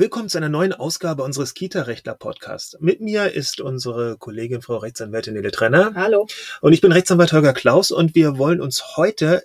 [0.00, 2.78] Willkommen zu einer neuen Ausgabe unseres Kita-Rechtler-Podcasts.
[2.80, 5.92] Mit mir ist unsere Kollegin Frau Rechtsanwältin Nele Trenner.
[5.94, 6.26] Hallo.
[6.62, 9.42] Und ich bin Rechtsanwalt Holger Klaus und wir wollen uns heute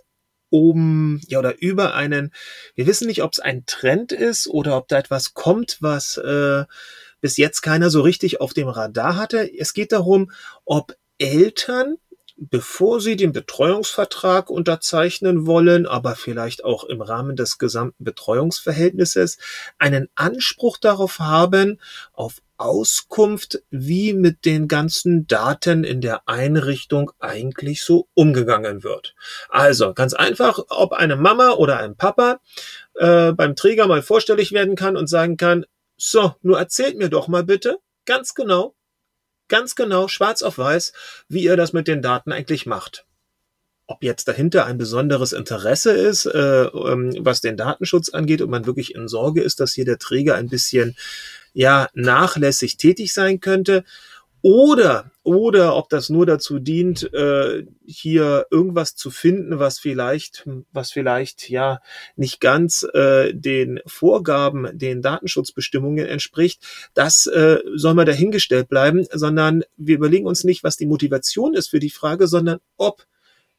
[0.50, 2.32] um ja oder über einen,
[2.74, 6.64] wir wissen nicht, ob es ein Trend ist oder ob da etwas kommt, was äh,
[7.20, 9.52] bis jetzt keiner so richtig auf dem Radar hatte.
[9.60, 10.32] Es geht darum,
[10.64, 11.98] ob Eltern
[12.38, 19.38] bevor sie den Betreuungsvertrag unterzeichnen wollen, aber vielleicht auch im Rahmen des gesamten Betreuungsverhältnisses,
[19.78, 21.80] einen Anspruch darauf haben,
[22.14, 29.14] auf Auskunft, wie mit den ganzen Daten in der Einrichtung eigentlich so umgegangen wird.
[29.50, 32.40] Also ganz einfach, ob eine Mama oder ein Papa
[32.96, 35.66] äh, beim Träger mal vorstellig werden kann und sagen kann,
[35.98, 38.75] so, nur erzählt mir doch mal bitte ganz genau,
[39.48, 40.94] ganz genau, schwarz auf weiß,
[41.28, 43.06] wie ihr das mit den Daten eigentlich macht.
[43.88, 48.66] Ob jetzt dahinter ein besonderes Interesse ist, äh, ähm, was den Datenschutz angeht und man
[48.66, 50.96] wirklich in Sorge ist, dass hier der Träger ein bisschen
[51.54, 53.84] ja nachlässig tätig sein könnte
[54.46, 60.92] oder oder ob das nur dazu dient, äh, hier irgendwas zu finden, was vielleicht, was
[60.92, 61.80] vielleicht ja
[62.16, 69.64] nicht ganz äh, den Vorgaben, den Datenschutzbestimmungen entspricht, das äh, soll mal dahingestellt bleiben, sondern
[69.78, 73.08] wir überlegen uns nicht, was die Motivation ist für die Frage, sondern ob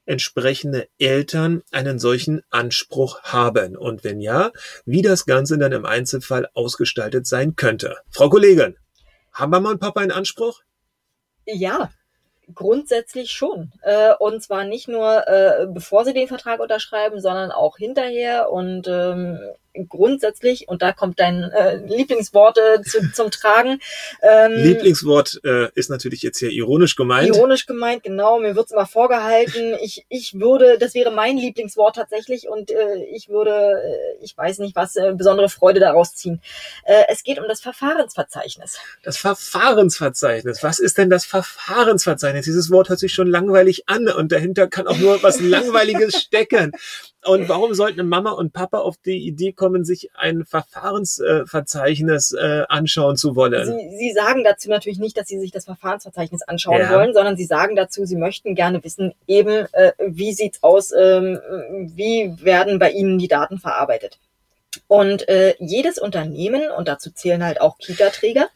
[0.04, 4.52] entsprechende Eltern einen solchen Anspruch haben und wenn ja,
[4.84, 7.96] wie das Ganze dann im Einzelfall ausgestaltet sein könnte.
[8.08, 8.76] Frau Kollegin,
[9.32, 10.62] haben Mama und Papa einen Anspruch?
[11.46, 11.90] Ja,
[12.54, 13.72] grundsätzlich schon.
[13.82, 18.50] Äh, und zwar nicht nur, äh, bevor sie den Vertrag unterschreiben, sondern auch hinterher.
[18.50, 19.38] Und ähm,
[19.88, 23.80] grundsätzlich, und da kommt dein äh, Lieblingswort äh, zu, zum Tragen.
[24.22, 27.28] Ähm, Lieblingswort äh, ist natürlich jetzt hier ironisch gemeint.
[27.28, 28.38] Ironisch gemeint, genau.
[28.38, 29.76] Mir wird's immer vorgehalten.
[29.80, 34.58] Ich, ich würde, das wäre mein Lieblingswort tatsächlich und äh, ich würde, äh, ich weiß
[34.58, 36.40] nicht was, äh, besondere Freude daraus ziehen.
[36.84, 38.78] Äh, es geht um das Verfahrensverzeichnis.
[39.02, 40.62] Das Verfahrensverzeichnis.
[40.62, 42.44] Was ist denn das Verfahrensverzeichnis?
[42.44, 46.72] Dieses Wort hört sich schon langweilig an und dahinter kann auch nur was Langweiliges stecken.
[47.26, 53.16] Und warum sollten Mama und Papa auf die Idee kommen, sich ein Verfahrensverzeichnis äh, anschauen
[53.16, 53.66] zu wollen?
[53.66, 56.92] Sie, sie sagen dazu natürlich nicht, dass sie sich das Verfahrensverzeichnis anschauen ja.
[56.92, 61.40] wollen, sondern sie sagen dazu, sie möchten gerne wissen, eben, äh, wie sieht's aus, ähm,
[61.94, 64.18] wie werden bei ihnen die Daten verarbeitet.
[64.88, 68.48] Und äh, jedes Unternehmen, und dazu zählen halt auch Kita-Träger,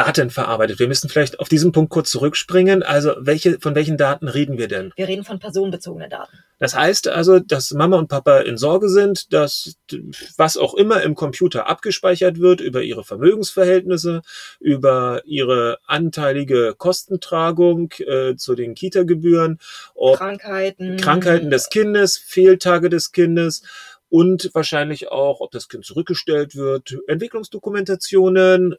[0.00, 0.78] Daten verarbeitet.
[0.78, 2.82] Wir müssen vielleicht auf diesen Punkt kurz zurückspringen.
[2.82, 4.92] Also welche, von welchen Daten reden wir denn?
[4.96, 6.38] Wir reden von personenbezogenen Daten.
[6.58, 9.76] Das heißt also, dass Mama und Papa in Sorge sind, dass
[10.36, 14.22] was auch immer im Computer abgespeichert wird über ihre Vermögensverhältnisse,
[14.58, 19.58] über ihre anteilige Kostentragung äh, zu den Kita-Gebühren,
[20.14, 23.62] Krankheiten, Krankheiten des Kindes, Fehltage des Kindes,
[24.10, 28.74] und wahrscheinlich auch, ob das Kind zurückgestellt wird, Entwicklungsdokumentationen,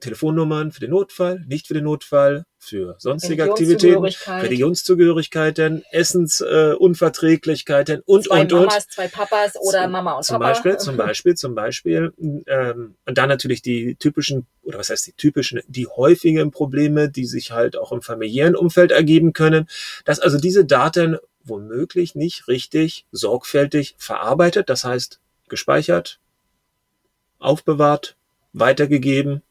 [0.00, 8.24] Telefonnummern für den Notfall, nicht für den Notfall, für sonstige Aktivitäten, Religionszugehörigkeiten, Essensunverträglichkeiten äh, und,
[8.24, 8.92] zwei und, Mamas, und.
[8.92, 10.48] zwei Papas oder zum, Mama und zum Papa.
[10.48, 12.12] Beispiel, zum Beispiel, zum Beispiel.
[12.46, 17.24] Ähm, und dann natürlich die typischen, oder was heißt die typischen, die häufigen Probleme, die
[17.24, 19.68] sich halt auch im familiären Umfeld ergeben können,
[20.04, 26.18] dass also diese Daten womöglich nicht richtig sorgfältig verarbeitet, das heißt gespeichert,
[27.38, 28.16] aufbewahrt,
[28.52, 29.42] weitergegeben,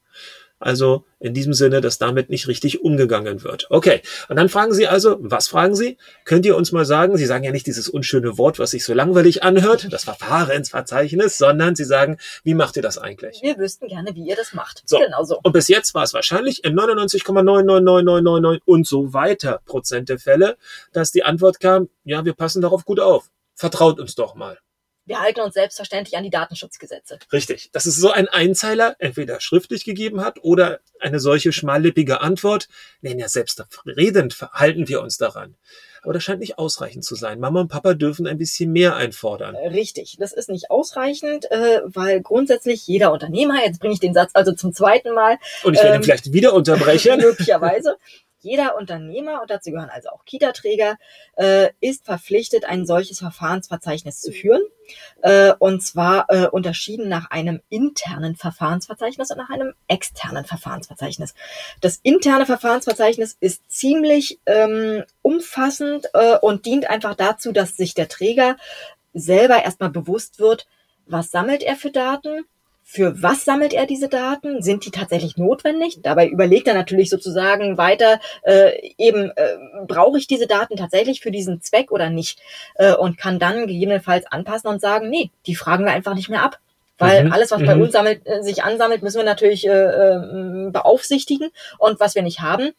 [0.59, 3.67] also in diesem Sinne, dass damit nicht richtig umgegangen wird.
[3.69, 5.97] Okay, und dann fragen Sie also, was fragen Sie?
[6.23, 8.93] Könnt ihr uns mal sagen, Sie sagen ja nicht dieses unschöne Wort, was sich so
[8.93, 13.39] langweilig anhört, das Verfahrensverzeichnis, sondern Sie sagen, wie macht ihr das eigentlich?
[13.41, 14.83] Wir wüssten gerne, wie ihr das macht.
[14.85, 14.99] So.
[14.99, 15.39] Genau so.
[15.43, 20.57] Und bis jetzt war es wahrscheinlich in 99,999999 und so weiter Prozent der Fälle,
[20.93, 23.29] dass die Antwort kam, ja, wir passen darauf gut auf.
[23.55, 24.57] Vertraut uns doch mal
[25.05, 27.19] wir halten uns selbstverständlich an die Datenschutzgesetze.
[27.31, 27.69] Richtig.
[27.71, 32.67] Dass es so ein Einzeiler entweder schriftlich gegeben hat oder eine solche schmallippige Antwort.
[33.01, 35.55] Nein, ja, selbstredend halten wir uns daran.
[36.05, 37.39] Aber das scheint nicht ausreichend zu sein.
[37.39, 39.55] Mama und Papa dürfen ein bisschen mehr einfordern.
[39.55, 44.13] Äh, richtig, das ist nicht ausreichend, äh, weil grundsätzlich jeder Unternehmer, jetzt bringe ich den
[44.13, 45.39] Satz also zum zweiten Mal.
[45.63, 47.17] Und ich werde ähm, ihn vielleicht wieder unterbrechen.
[47.21, 47.97] möglicherweise.
[48.45, 50.97] Jeder Unternehmer, und dazu gehören also auch Kita-Träger,
[51.35, 54.61] äh, ist verpflichtet, ein solches Verfahrensverzeichnis zu führen.
[55.23, 61.33] Äh, und zwar äh, unterschieden nach einem internen Verfahrensverzeichnis und nach einem externen Verfahrensverzeichnis.
[61.81, 68.09] Das interne Verfahrensverzeichnis ist ziemlich ähm, umfassend äh, und dient einfach dazu, dass sich der
[68.09, 68.57] Träger
[69.15, 70.67] selber erstmal bewusst wird,
[71.07, 72.45] was sammelt er für Daten,
[72.87, 74.61] für was sammelt er diese Daten?
[74.61, 75.99] Sind die tatsächlich notwendig?
[76.03, 81.31] Dabei überlegt er natürlich sozusagen weiter, äh, eben äh, brauche ich diese Daten tatsächlich für
[81.31, 82.39] diesen Zweck oder nicht?
[82.75, 86.43] Äh, und kann dann gegebenenfalls anpassen und sagen, nee, die fragen wir einfach nicht mehr
[86.43, 86.59] ab.
[86.99, 87.81] Weil Mhm, alles, was bei mhm.
[87.81, 91.49] uns sammelt, äh, sich ansammelt, müssen wir natürlich äh, äh, beaufsichtigen.
[91.79, 92.71] Und was wir nicht haben,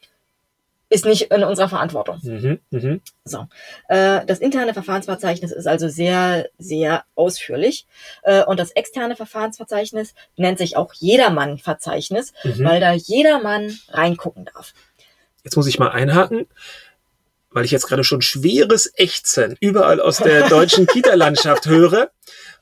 [0.89, 2.21] ist nicht in unserer Verantwortung.
[2.23, 2.61] Mhm.
[2.71, 3.01] Mhm.
[3.25, 3.47] So.
[3.89, 7.87] Äh, das interne Verfahrensverzeichnis ist also sehr, sehr ausführlich.
[8.23, 12.65] Äh, und das externe Verfahrensverzeichnis nennt sich auch Jedermann-Verzeichnis, Mhm.
[12.65, 14.75] weil da jedermann reingucken darf.
[15.45, 16.47] Jetzt muss ich mal einhaken,
[17.51, 22.11] weil ich jetzt gerade schon schweres Ächzen überall aus der deutschen Kita-Landschaft höre.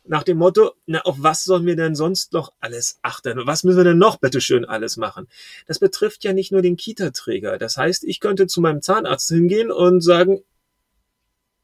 [0.07, 3.41] Nach dem Motto, na, auf was sollen wir denn sonst noch alles achten?
[3.47, 5.29] Was müssen wir denn noch bitteschön alles machen?
[5.67, 7.57] Das betrifft ja nicht nur den Kita-Träger.
[7.59, 10.43] Das heißt, ich könnte zu meinem Zahnarzt hingehen und sagen,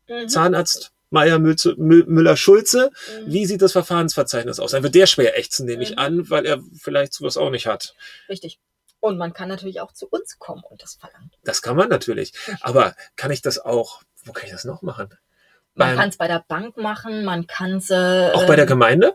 [0.09, 0.29] Mhm.
[0.29, 2.91] Zahnarzt Meier Müller-Schulze,
[3.27, 3.33] Mhm.
[3.33, 4.71] wie sieht das Verfahrensverzeichnis aus?
[4.73, 5.99] Dann wird der schwer ächzen, nehme ich Mhm.
[5.99, 7.95] an, weil er vielleicht sowas auch nicht hat.
[8.29, 8.59] Richtig.
[9.01, 11.31] Und man kann natürlich auch zu uns kommen und das verlangen.
[11.45, 12.33] Das kann man natürlich.
[12.61, 15.09] Aber kann ich das auch, wo kann ich das noch machen?
[15.75, 17.91] Man kann es bei der Bank machen, man kann es.
[17.91, 19.15] Äh, Auch bei der Gemeinde?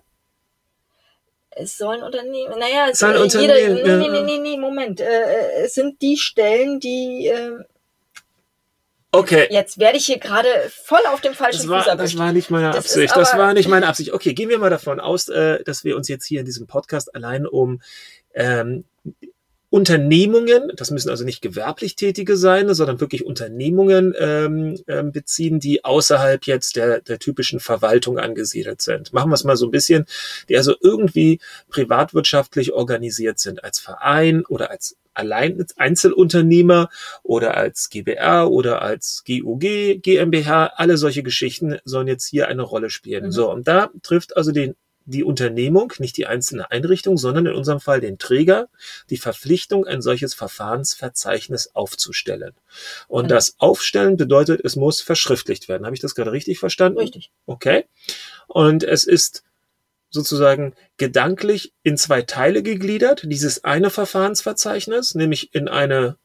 [1.52, 2.58] Es sollen Unternehmen.
[2.60, 3.98] Naja, es Sollen äh, Unternehmen, jede, ja.
[3.98, 5.00] nee, nee, nee, nee, Moment.
[5.00, 7.28] Äh, äh, es sind die Stellen, die.
[7.28, 7.64] Äh,
[9.12, 9.48] Okay.
[9.50, 12.18] jetzt werde ich hier gerade voll auf dem falschen Das Fuß war, das erwischt.
[12.18, 13.16] war nicht meine Das Absicht.
[13.16, 14.12] Das war nicht meine Absicht.
[14.12, 17.16] Okay, gehen wir mal davon aus, äh, dass wir uns jetzt hier in diesem Podcast
[17.16, 17.82] allein um
[18.34, 18.84] ähm,
[19.76, 25.84] Unternehmungen, das müssen also nicht gewerblich Tätige sein, sondern wirklich Unternehmungen ähm, ähm, beziehen, die
[25.84, 29.12] außerhalb jetzt der, der typischen Verwaltung angesiedelt sind.
[29.12, 30.06] Machen wir es mal so ein bisschen,
[30.48, 36.88] die also irgendwie privatwirtschaftlich organisiert sind, als Verein oder als allein als Einzelunternehmer
[37.24, 42.90] oder als GBR oder als GUG, GmbH, alle solche Geschichten sollen jetzt hier eine Rolle
[42.90, 43.26] spielen.
[43.26, 43.32] Mhm.
[43.32, 44.76] So, und da trifft also den
[45.06, 48.68] die Unternehmung, nicht die einzelne Einrichtung, sondern in unserem Fall den Träger,
[49.10, 52.54] die Verpflichtung, ein solches Verfahrensverzeichnis aufzustellen.
[53.08, 53.36] Und Genau.
[53.36, 55.86] das Aufstellen bedeutet, es muss verschriftlicht werden.
[55.86, 57.00] Habe ich das gerade richtig verstanden?
[57.00, 57.32] Richtig.
[57.46, 57.86] Okay.
[58.48, 59.44] Und es ist
[60.10, 63.24] sozusagen gedanklich in zwei Teile gegliedert.
[63.26, 66.18] Dieses eine Verfahrensverzeichnis, nämlich in eine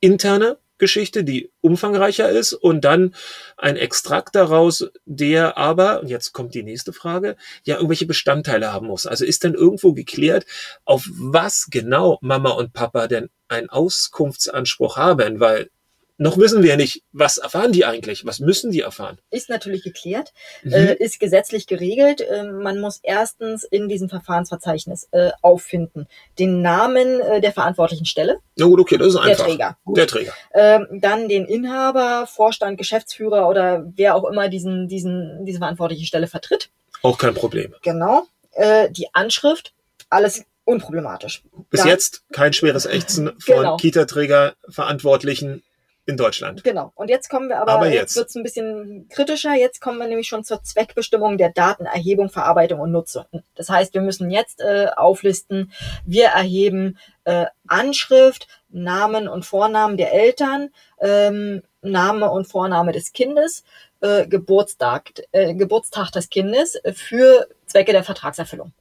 [0.00, 3.14] interne Geschichte, die umfangreicher ist und dann
[3.56, 8.86] ein Extrakt daraus, der aber, und jetzt kommt die nächste Frage, ja irgendwelche Bestandteile haben
[8.86, 9.06] muss.
[9.06, 10.46] Also ist denn irgendwo geklärt,
[10.84, 15.70] auf was genau Mama und Papa denn einen Auskunftsanspruch haben, weil
[16.18, 19.18] noch wissen wir ja nicht, was erfahren die eigentlich, was müssen die erfahren.
[19.30, 20.32] Ist natürlich geklärt,
[20.62, 20.72] Mhm.
[20.72, 22.20] äh, ist gesetzlich geregelt.
[22.20, 26.06] Äh, man muss erstens in diesem Verfahrensverzeichnis äh, auffinden
[26.38, 29.46] den Namen äh, der verantwortlichen Stelle, Na gut, okay, das ist der einfach.
[29.46, 29.78] Träger.
[29.84, 29.96] Gut.
[29.96, 30.32] Der Träger.
[30.54, 36.26] Ähm, dann den Inhaber, Vorstand, Geschäftsführer oder wer auch immer diesen, diesen, diese verantwortliche Stelle
[36.26, 36.68] vertritt.
[37.02, 37.74] Auch kein Problem.
[37.82, 38.24] Genau.
[38.52, 39.72] Äh, die Anschrift,
[40.10, 41.42] alles unproblematisch.
[41.70, 43.76] Bis Dann- jetzt kein schweres Ächzen von Genau.
[43.76, 45.62] Kita-Träger, Verantwortlichen
[46.08, 46.64] in Deutschland.
[46.64, 46.90] Genau.
[46.94, 48.16] Und jetzt kommen wir aber, Aber jetzt, jetzt.
[48.16, 49.54] wird's ein bisschen kritischer.
[49.54, 53.26] Jetzt kommen wir nämlich schon zur Zweckbestimmung der Datenerhebung, Verarbeitung und Nutzung.
[53.54, 55.70] Das heißt, wir müssen jetzt äh, auflisten,
[56.06, 63.62] wir erheben äh, Anschrift, Namen und Vornamen der Eltern, ähm, Name und Vorname des Kindes,
[64.00, 68.72] äh, Geburtstag, äh, Geburtstag des Kindes für Zwecke der Vertragserfüllung.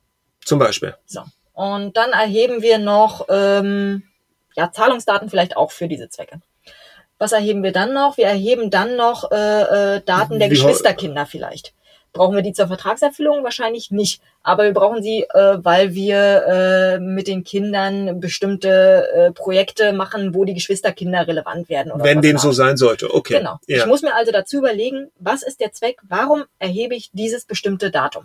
[0.45, 0.95] Zum Beispiel.
[1.05, 1.23] So.
[1.51, 4.03] Und dann erheben wir noch ähm,
[4.55, 6.39] ja, Zahlungsdaten vielleicht auch für diese Zwecke.
[7.19, 8.17] Was erheben wir dann noch?
[8.17, 11.73] Wir erheben dann noch äh, äh, Daten der Geschwisterkinder vielleicht.
[12.13, 13.43] Brauchen wir die zur Vertragserfüllung?
[13.43, 14.21] Wahrscheinlich nicht.
[14.43, 20.33] Aber wir brauchen sie, äh, weil wir äh, mit den Kindern bestimmte äh, Projekte machen,
[20.33, 21.91] wo die Geschwisterkinder relevant werden.
[21.95, 23.13] Wenn dem so sein sollte.
[23.13, 23.37] Okay.
[23.39, 23.59] Genau.
[23.67, 23.77] Ja.
[23.79, 25.97] Ich muss mir also dazu überlegen, was ist der Zweck?
[26.07, 28.23] Warum erhebe ich dieses bestimmte Datum?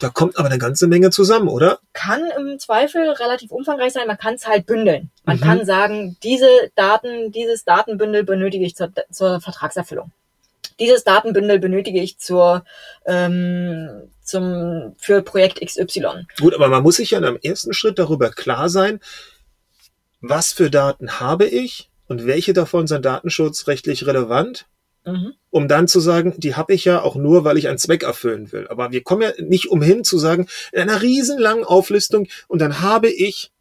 [0.00, 1.78] Da kommt aber eine ganze Menge zusammen, oder?
[1.92, 4.06] kann im Zweifel relativ umfangreich sein.
[4.06, 5.10] Man kann es halt bündeln.
[5.24, 5.40] Man Mhm.
[5.40, 10.10] kann sagen, diese Daten, dieses Datenbündel benötige ich zur, zur Vertragserfüllung.
[10.80, 12.64] Dieses Datenbündel benötige ich zur,
[13.06, 16.26] ähm, zum, für Projekt XY.
[16.40, 19.00] Gut, aber man muss sich ja in einem ersten Schritt darüber klar sein,
[20.20, 24.66] was für Daten habe ich und welche davon sind datenschutzrechtlich relevant,
[25.06, 25.34] Mhm.
[25.50, 28.52] um dann zu sagen, die habe ich ja auch nur, weil ich einen Zweck erfüllen
[28.52, 28.66] will.
[28.68, 33.10] Aber wir kommen ja nicht umhin zu sagen, in einer riesenlangen Auflistung und dann habe
[33.10, 33.52] ich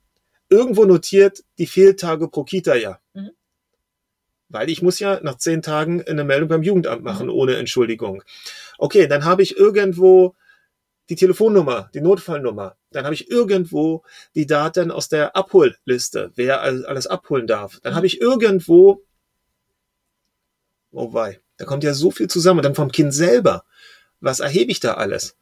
[0.49, 2.93] irgendwo notiert die Fehltage pro Kita-Jahr.
[2.93, 3.02] Mhm.
[4.53, 8.21] Weil ich muss ja nach zehn Tagen eine Meldung beim Jugendamt machen, ohne Entschuldigung.
[8.77, 10.35] Okay, dann habe ich irgendwo
[11.09, 12.77] die Telefonnummer, die Notfallnummer.
[12.91, 14.03] Dann habe ich irgendwo
[14.35, 17.79] die Daten aus der Abholliste, wer all- alles abholen darf.
[17.81, 17.95] Dann Mhm.
[17.97, 19.01] habe ich irgendwo,
[20.91, 22.59] oh wei, da kommt ja so viel zusammen.
[22.59, 23.65] Und dann vom Kind selber.
[24.21, 25.35] Was erhebe ich da alles?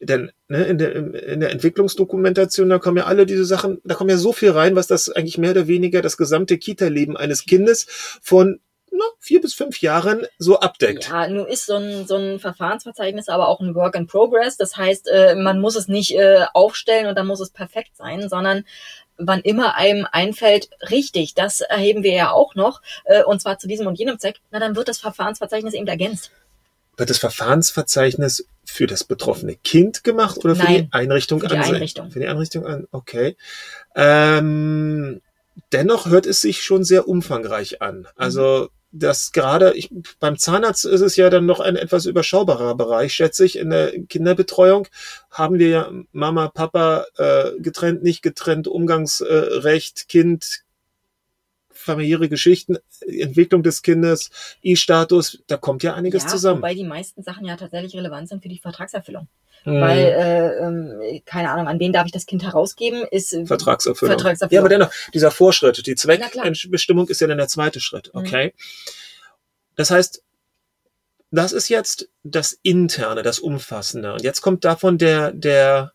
[0.00, 4.10] Denn ne, in, der, in der Entwicklungsdokumentation, da kommen ja alle diese Sachen, da kommt
[4.10, 7.86] ja so viel rein, was das eigentlich mehr oder weniger das gesamte Kita-Leben eines Kindes
[8.22, 8.60] von
[8.90, 11.08] na, vier bis fünf Jahren so abdeckt.
[11.08, 14.56] Ja, nun ist so ein, so ein Verfahrensverzeichnis aber auch ein Work in Progress.
[14.56, 18.28] Das heißt, äh, man muss es nicht äh, aufstellen und dann muss es perfekt sein,
[18.28, 18.64] sondern
[19.18, 23.66] wann immer einem einfällt, richtig, das erheben wir ja auch noch, äh, und zwar zu
[23.66, 26.30] diesem und jenem Zweck, na dann wird das Verfahrensverzeichnis eben ergänzt.
[26.96, 31.56] Wird das Verfahrensverzeichnis für das betroffene Kind gemacht oder für Nein, die Einrichtung für die
[31.56, 31.62] an?
[31.64, 32.10] Einrichtung.
[32.10, 33.36] Für die Einrichtung an, okay.
[33.94, 35.20] Ähm,
[35.72, 38.08] dennoch hört es sich schon sehr umfangreich an.
[38.16, 43.12] Also das gerade ich, beim Zahnarzt ist es ja dann noch ein etwas überschaubarer Bereich,
[43.12, 43.58] schätze ich.
[43.58, 44.88] In der Kinderbetreuung
[45.30, 50.62] haben wir ja Mama, Papa äh, getrennt, nicht getrennt, Umgangsrecht, Kind,
[51.86, 54.30] familiäre Geschichten, Entwicklung des Kindes,
[54.62, 56.58] E-Status, da kommt ja einiges ja, zusammen.
[56.58, 59.28] Wobei die meisten Sachen ja tatsächlich relevant sind für die Vertragserfüllung.
[59.62, 63.46] Hm, Weil, äh, ähm, keine Ahnung, an wen darf ich das Kind herausgeben, ist äh,
[63.46, 64.18] Vertragserfüllung.
[64.18, 64.54] Vertragserfüllung.
[64.54, 65.94] Ja, aber dennoch, dieser Vorschritt, die.
[65.96, 68.20] Zweckbestimmung ist ja dann der zweite Schritt, Mhm.
[68.20, 68.54] okay?
[69.74, 70.22] Das heißt,
[71.30, 74.12] das ist jetzt das Interne, das Umfassende.
[74.12, 75.92] Und jetzt kommt davon der, der,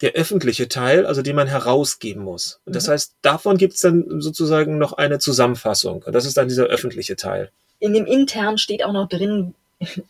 [0.00, 2.60] der öffentliche Teil, also den man herausgeben muss.
[2.64, 2.92] Und das Mhm.
[2.92, 6.02] heißt, davon gibt es dann sozusagen noch eine Zusammenfassung.
[6.04, 7.50] Und das ist dann dieser öffentliche Teil.
[7.80, 9.54] in dem intern steht auch noch drin,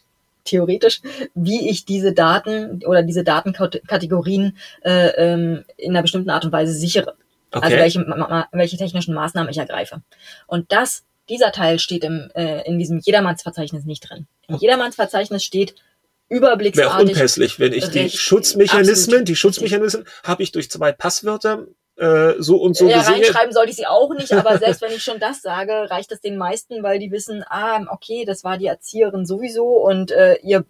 [0.44, 1.02] theoretisch,
[1.34, 6.72] wie ich diese Daten oder diese Datenkategorien äh, ähm, in einer bestimmten Art und Weise
[6.72, 7.14] sichere.
[7.52, 7.64] Okay.
[7.64, 10.00] Also welche, welche technischen Maßnahmen ich ergreife.
[10.46, 14.26] Und das, dieser Teil steht im, äh, in diesem Jedermannsverzeichnis nicht drin.
[14.48, 14.64] Im Okay.
[14.64, 15.74] Jedermannsverzeichnis steht
[16.28, 17.10] Wäre überblicksartig.
[17.10, 21.66] unpässlich, wenn ich die Recht, Schutzmechanismen, die Schutzmechanismen habe ich durch zwei Passwörter
[21.96, 23.14] äh, so und so ja, gesehen.
[23.14, 26.20] reinschreiben sollte ich sie auch nicht, aber selbst wenn ich schon das sage, reicht es
[26.20, 30.64] den meisten, weil die wissen, ah, okay, das war die Erzieherin sowieso und äh, ihr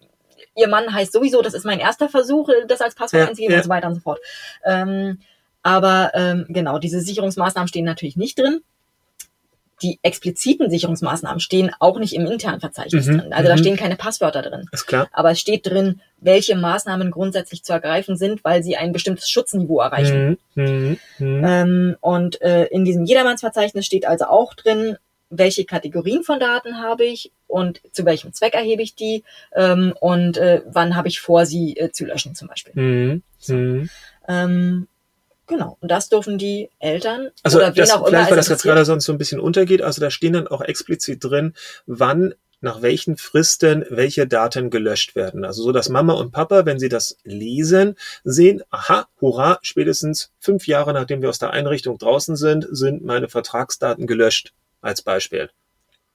[0.55, 3.53] ihr Mann heißt sowieso, das ist mein erster Versuch, äh, das als Passwort Ja, einzugeben
[3.53, 3.59] ja.
[3.59, 4.21] und so weiter und so fort.
[4.65, 5.21] Ähm,
[5.63, 8.63] aber ähm, genau, diese Sicherungsmaßnahmen stehen natürlich nicht drin.
[9.83, 13.33] Die expliziten Sicherungsmaßnahmen stehen auch nicht im internen Verzeichnis Mhm, drin.
[13.33, 13.61] Also da mhm.
[13.61, 14.67] stehen keine Passwörter drin.
[14.73, 15.09] Ist klar.
[15.13, 19.81] Aber es steht drin, welche Maßnahmen grundsätzlich zu ergreifen sind, weil sie ein bestimmtes Schutzniveau
[19.81, 20.39] erreichen.
[20.55, 21.45] Mhm, mhm, mhm.
[21.45, 24.97] Ähm, und äh, in diesem Jedermannsverzeichnis steht also auch drin,
[25.31, 30.39] welche Kategorien von Daten habe ich und zu welchem Zweck erhebe ich die ähm, und
[30.39, 32.73] äh, wann habe ich vor, sie äh, zu löschen zum Beispiel.
[32.75, 33.91] Mhm, mhm.
[34.27, 34.89] Ähm,
[35.49, 38.49] genau, und das dürfen die Eltern Also oder wen das, auch immer vielleicht, weil das
[38.49, 41.55] jetzt gerade sonst so ein bisschen untergeht, also da stehen dann auch explizit drin,
[41.87, 45.45] wann nach welchen Fristen welche Daten gelöscht werden.
[45.45, 50.67] Also so, dass Mama und Papa, wenn sie das lesen, sehen, aha, hurra, spätestens fünf
[50.67, 55.51] Jahre nachdem wir aus der Einrichtung draußen sind, sind meine Vertragsdaten gelöscht, als Beispiel.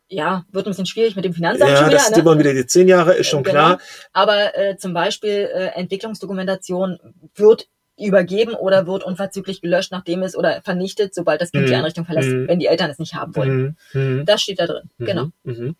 [0.10, 2.42] Ja, wird ein bisschen schwierig mit dem Finanzamt Ja, schon das ist immer ne?
[2.42, 3.56] wieder die zehn Jahre, ist schon Genau.
[3.56, 3.80] klar.
[4.12, 7.00] Aber äh, zum Beispiel äh, Entwicklungsdokumentation
[7.36, 7.68] wird
[8.00, 11.78] übergeben oder wird unverzüglich gelöscht, nachdem es oder vernichtet, sobald das Kind die Mhm.
[11.80, 12.48] Einrichtung verlässt, Mhm.
[12.48, 13.78] wenn die Eltern es nicht haben wollen.
[13.94, 14.26] Mhm, mhm.
[14.26, 14.90] Das steht da drin.
[14.98, 15.28] Mhm, Genau.
[15.44, 15.76] Mhm.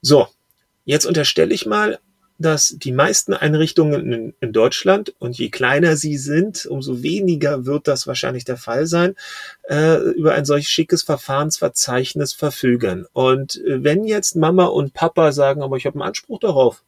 [0.00, 0.26] So,
[0.84, 1.98] jetzt unterstelle ich mal,
[2.36, 7.86] dass die meisten Einrichtungen in, in Deutschland, und je kleiner sie sind, umso weniger wird
[7.86, 9.14] das wahrscheinlich der Fall sein,
[9.68, 13.06] äh, über ein solch schickes Verfahrensverzeichnis verfügen.
[13.12, 16.82] Und äh, wenn jetzt Mama und Papa sagen, aber ich habe einen Anspruch darauf,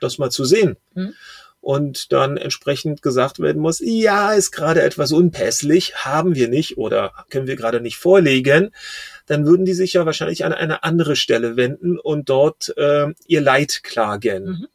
[0.00, 1.14] das mal zu sehen, Mhm.
[1.62, 7.12] Und dann entsprechend gesagt werden muss, ja, ist gerade etwas unpässlich, haben wir nicht oder
[7.30, 8.72] können wir gerade nicht vorlegen,
[9.26, 13.40] dann würden die sich ja wahrscheinlich an eine andere Stelle wenden und dort äh, ihr
[13.40, 14.44] Leid klagen.
[14.44, 14.68] Mhm.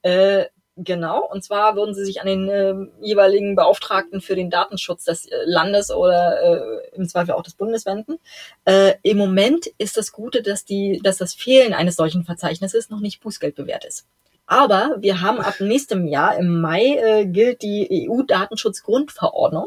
[0.00, 0.46] Äh,
[0.76, 5.26] genau, und zwar würden sie sich an den äh, jeweiligen Beauftragten für den Datenschutz des
[5.26, 8.18] äh, Landes oder äh, im Zweifel auch des Bundes wenden.
[8.64, 13.00] Äh, Im Moment ist das Gute, dass, die, dass das Fehlen eines solchen Verzeichnisses noch
[13.00, 14.06] nicht bußgeldbewehrt ist.
[14.48, 19.66] Aber wir haben ab nächstem Jahr, im Mai, äh, gilt die EU-Datenschutzgrundverordnung.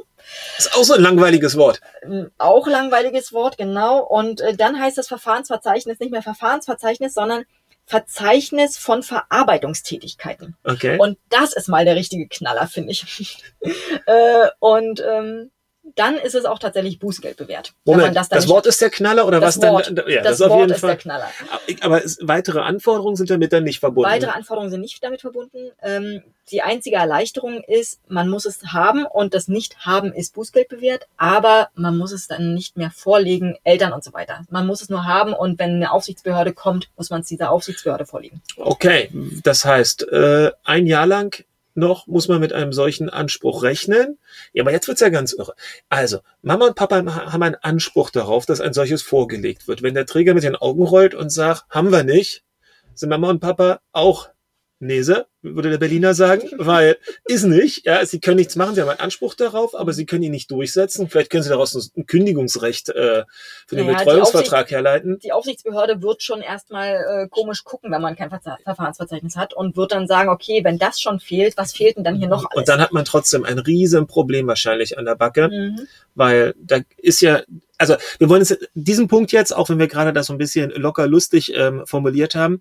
[0.58, 1.82] Ist auch so ein langweiliges Wort.
[2.02, 4.00] Ähm, Auch langweiliges Wort, genau.
[4.04, 7.46] Und äh, dann heißt das Verfahrensverzeichnis nicht mehr Verfahrensverzeichnis, sondern
[7.86, 10.56] Verzeichnis von Verarbeitungstätigkeiten.
[10.64, 10.98] Okay.
[10.98, 13.38] Und das ist mal der richtige Knaller, finde ich.
[14.08, 15.52] äh, und ähm,
[15.96, 17.74] dann ist es auch tatsächlich Bußgeld bewährt.
[17.86, 20.06] Moment, das, das, Wort ist der Knaller oder was Wort, dann?
[20.08, 20.98] Ja, das das, auf Wort jeden ist der Fall.
[20.98, 21.30] Knaller.
[21.82, 24.10] Aber es, weitere Anforderungen sind damit dann nicht verbunden.
[24.10, 25.72] Weitere Anforderungen sind nicht damit verbunden.
[25.82, 31.08] Ähm, die einzige Erleichterung ist, man muss es haben und das Nicht-Haben ist Bußgeld bewährt,
[31.18, 34.42] aber man muss es dann nicht mehr vorlegen, Eltern und so weiter.
[34.50, 38.06] Man muss es nur haben und wenn eine Aufsichtsbehörde kommt, muss man es dieser Aufsichtsbehörde
[38.06, 38.42] vorlegen.
[38.58, 39.10] Okay,
[39.44, 41.44] das heißt, äh, ein Jahr lang
[41.76, 44.18] noch muss man mit einem solchen Anspruch rechnen.
[44.54, 45.54] Ja, aber jetzt wird's ja ganz irre.
[45.90, 49.82] Also, Mama und Papa haben einen Anspruch darauf, dass ein solches vorgelegt wird.
[49.82, 52.44] Wenn der Träger mit den Augen rollt und sagt, haben wir nicht,
[52.94, 54.30] sind Mama und Papa auch
[54.82, 57.86] Nese, würde der Berliner sagen, weil ist nicht.
[57.86, 60.50] Ja, sie können nichts machen, sie haben einen Anspruch darauf, aber sie können ihn nicht
[60.52, 61.08] durchsetzen.
[61.08, 63.24] Vielleicht können sie daraus ein Kündigungsrecht äh,
[63.68, 65.20] für den Naja, die Betreuungsvertrag Aufsicht- herleiten.
[65.20, 69.92] Die Aufsichtsbehörde wird schon erstmal äh, komisch gucken, wenn man kein Verfahrensverzeichnis hat und wird
[69.92, 72.56] dann sagen, okay, wenn das schon fehlt, was fehlt denn dann hier noch alles?
[72.58, 75.50] Und dann hat man trotzdem ein riesen Problem wahrscheinlich an der Backe.
[75.50, 75.88] mhm.
[76.16, 77.42] weil da ist ja,
[77.78, 80.72] also wir wollen es diesen Punkt jetzt, auch wenn wir gerade das so ein bisschen
[80.72, 82.60] locker lustig ähm, formuliert haben,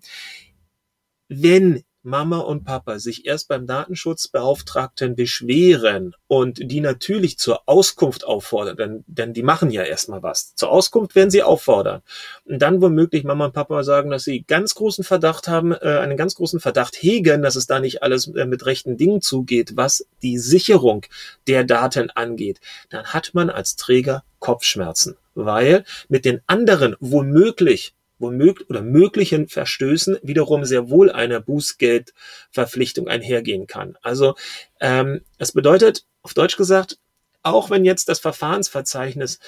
[1.27, 8.77] wenn Mama und Papa sich erst beim Datenschutzbeauftragten beschweren und die natürlich zur Auskunft auffordern,
[8.77, 10.55] denn, denn die machen ja erstmal was.
[10.55, 12.01] Zur Auskunft werden sie auffordern.
[12.45, 16.17] Und dann womöglich Mama und Papa sagen, dass sie ganz großen Verdacht haben, äh, einen
[16.17, 20.07] ganz großen Verdacht hegen, dass es da nicht alles äh, mit rechten Dingen zugeht, was
[20.21, 21.05] die Sicherung
[21.47, 28.69] der Daten angeht, dann hat man als Träger Kopfschmerzen, weil mit den anderen womöglich womöglich
[28.69, 33.97] oder möglichen Verstößen wiederum sehr wohl eine Bußgeldverpflichtung einhergehen kann.
[34.01, 34.35] Also
[34.79, 36.97] ähm, es bedeutet, auf Deutsch gesagt,
[37.43, 39.39] auch wenn jetzt das Verfahrensverzeichnis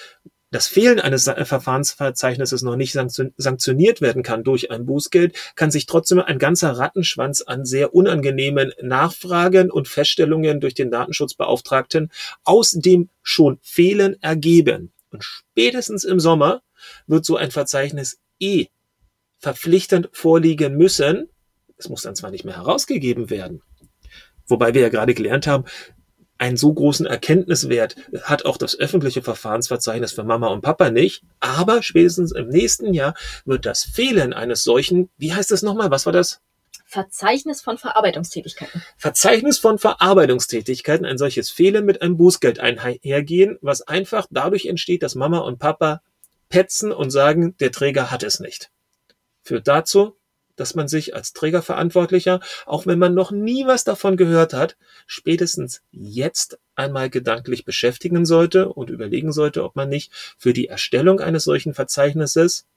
[0.54, 5.88] das Fehlen eines Verfahrensverzeichnisses noch nicht sanktion- sanktioniert werden kann durch ein Bußgeld, kann sich
[5.88, 12.12] trotzdem ein ganzer Rattenschwanz an sehr unangenehmen Nachfragen und Feststellungen durch den Datenschutzbeauftragten
[12.44, 14.94] aus dem schon Fehlen ergeben.
[15.10, 16.62] Und spätestens im Sommer
[17.08, 18.68] wird so ein Verzeichnis eh
[19.40, 21.30] verpflichtend vorliegen müssen.
[21.78, 23.62] Es muss dann zwar nicht mehr herausgegeben werden,
[24.48, 25.66] wobei wir ja gerade gelernt haben,
[26.38, 31.84] einen so großen Erkenntniswert hat auch das öffentliche Verfahrensverzeichnis für Mama und Papa nicht, aber
[31.84, 33.14] spätestens im nächsten Jahr
[33.46, 36.42] wird das Fehlen eines solchen, wie heißt das nochmal, was war das?
[36.86, 38.84] Verzeichnis von Verarbeitungstätigkeiten.
[38.98, 45.16] Verzeichnis von Verarbeitungstätigkeiten, ein solches Fehlen mit einem Bußgeld einhergehen, was einfach dadurch entsteht, dass
[45.16, 46.02] Mama und Papa
[46.54, 48.70] petzen und sagen, der Träger hat es nicht.
[49.42, 50.16] Führt dazu,
[50.56, 55.82] dass man sich als Trägerverantwortlicher, auch wenn man noch nie was davon gehört hat, spätestens
[55.90, 61.44] jetzt einmal gedanklich beschäftigen sollte und überlegen sollte, ob man nicht für die Erstellung eines
[61.44, 62.68] solchen Verzeichnisses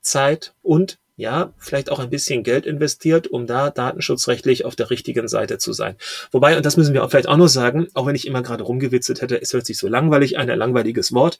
[0.00, 5.28] Zeit und ja, vielleicht auch ein bisschen Geld investiert, um da datenschutzrechtlich auf der richtigen
[5.28, 5.94] Seite zu sein.
[6.32, 8.64] Wobei, und das müssen wir auch vielleicht auch noch sagen, auch wenn ich immer gerade
[8.64, 11.38] rumgewitzelt hätte, es hört sich so langweilig an, ein langweiliges Wort.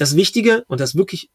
[0.00, 1.28] Das Wichtige und das wirklich,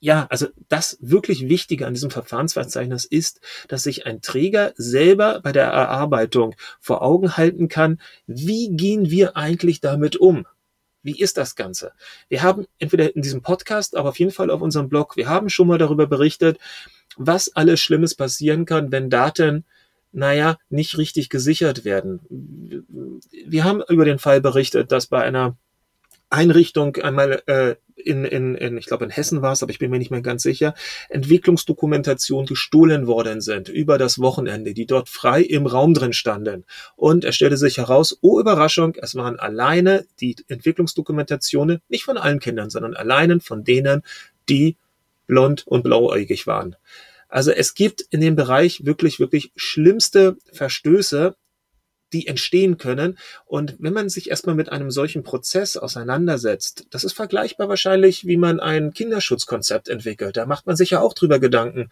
[0.00, 5.50] ja, also das wirklich Wichtige an diesem Verfahrensverzeichnis ist, dass sich ein Träger selber bei
[5.50, 10.46] der Erarbeitung vor Augen halten kann, wie gehen wir eigentlich damit um?
[11.02, 11.92] Wie ist das Ganze?
[12.28, 15.48] Wir haben entweder in diesem Podcast, aber auf jeden Fall auf unserem Blog, wir haben
[15.48, 16.58] schon mal darüber berichtet,
[17.16, 19.64] was alles Schlimmes passieren kann, wenn Daten,
[20.12, 22.20] naja, nicht richtig gesichert werden.
[23.46, 25.56] Wir haben über den Fall berichtet, dass bei einer
[26.28, 29.90] Einrichtung einmal äh, in, in, in, ich glaube in Hessen war es, aber ich bin
[29.90, 30.74] mir nicht mehr ganz sicher,
[31.08, 36.64] Entwicklungsdokumentation gestohlen worden sind über das Wochenende, die dort frei im Raum drin standen.
[36.94, 42.40] Und es stellte sich heraus, oh Überraschung, es waren alleine die Entwicklungsdokumentationen, nicht von allen
[42.40, 44.02] Kindern, sondern alleine von denen,
[44.48, 44.76] die
[45.26, 46.76] blond und blauäugig waren.
[47.28, 51.34] Also es gibt in dem Bereich wirklich, wirklich schlimmste Verstöße,
[52.16, 53.18] die entstehen können.
[53.44, 58.36] Und wenn man sich erstmal mit einem solchen Prozess auseinandersetzt, das ist vergleichbar wahrscheinlich, wie
[58.36, 60.36] man ein Kinderschutzkonzept entwickelt.
[60.36, 61.90] Da macht man sich ja auch drüber Gedanken,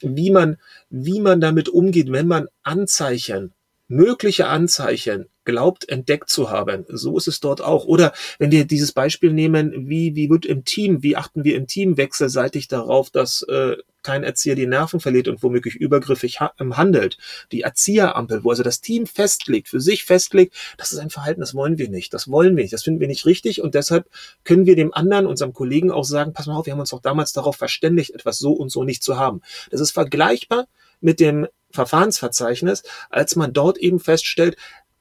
[0.00, 0.58] wie man,
[0.90, 3.54] wie man damit umgeht, wenn man Anzeichen,
[3.88, 6.84] mögliche Anzeichen glaubt entdeckt zu haben.
[6.88, 7.86] So ist es dort auch.
[7.86, 11.66] Oder wenn wir dieses Beispiel nehmen, wie, wie wird im Team, wie achten wir im
[11.66, 16.76] Team wechselseitig darauf, dass äh, kein Erzieher die Nerven verliert und womöglich übergriffig ha ähm,
[16.76, 17.18] handelt.
[17.50, 21.54] Die Erzieherampel, wo also das Team festlegt, für sich festlegt, das ist ein Verhalten, das
[21.54, 24.08] wollen wir nicht, das wollen wir nicht, das finden wir nicht richtig und deshalb
[24.44, 27.00] können wir dem anderen, unserem Kollegen auch sagen, pass mal auf, wir haben uns doch
[27.00, 29.40] damals darauf verständigt, etwas so und so nicht zu haben.
[29.70, 30.68] Das ist vergleichbar
[31.00, 34.56] mit dem Verfahrensverzeichnis, als man dort eben feststellt,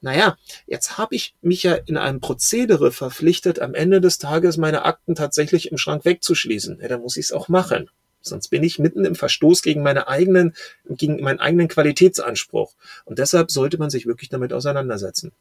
[0.06, 0.38] naja,
[0.68, 5.16] jetzt habe ich mich ja in einem Prozedere verpflichtet, am Ende des Tages meine Akten
[5.16, 6.80] tatsächlich im Schrank wegzuschließen.
[6.80, 7.90] Ja, dann muss ich es auch machen.
[8.22, 10.54] Sonst bin ich mitten im Verstoß gegen meine eigenen,
[10.88, 12.76] gegen meinen eigenen Qualitätsanspruch.
[13.06, 15.32] Und deshalb sollte man sich wirklich damit auseinandersetzen.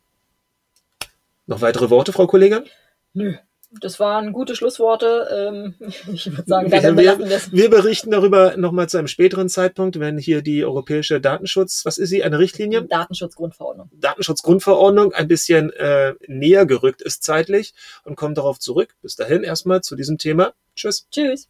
[1.45, 2.65] Noch weitere Worte, Frau Kollegin?
[3.13, 3.35] Nö.
[3.81, 5.29] Das waren gute Schlussworte.
[5.33, 5.75] Ähm,
[6.13, 7.53] ich würde sagen, Wir- wir es.
[7.53, 12.11] Wir berichten darüber nochmal zu einem späteren Zeitpunkt, wenn hier die europäische Datenschutz, was ist
[12.11, 12.83] sie, eine Richtlinie?
[12.83, 13.91] Datenschutzgrundverordnung.
[13.95, 18.95] Datenschutzgrundverordnung ein bisschen äh, näher gerückt ist zeitlich und kommen darauf zurück.
[19.03, 20.53] Bis dahin erstmal zu diesem Thema.
[20.77, 21.07] Tschüss.
[21.11, 21.49] Tschüss.